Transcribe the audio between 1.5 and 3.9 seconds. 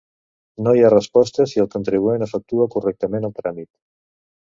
si el contribuent efectua correctament el tràmit.